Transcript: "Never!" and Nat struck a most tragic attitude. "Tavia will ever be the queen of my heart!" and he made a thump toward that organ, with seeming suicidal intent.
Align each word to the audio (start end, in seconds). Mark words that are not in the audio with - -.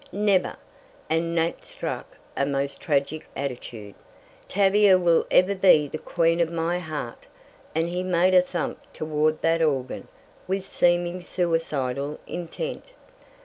"Never!" 0.11 0.55
and 1.11 1.35
Nat 1.35 1.63
struck 1.63 2.17
a 2.35 2.43
most 2.43 2.79
tragic 2.81 3.27
attitude. 3.35 3.93
"Tavia 4.47 4.97
will 4.97 5.27
ever 5.29 5.53
be 5.53 5.87
the 5.87 5.99
queen 5.99 6.39
of 6.39 6.51
my 6.51 6.79
heart!" 6.79 7.27
and 7.75 7.87
he 7.87 8.01
made 8.01 8.33
a 8.33 8.41
thump 8.41 8.79
toward 8.93 9.43
that 9.43 9.61
organ, 9.61 10.07
with 10.47 10.65
seeming 10.65 11.21
suicidal 11.21 12.19
intent. 12.25 12.93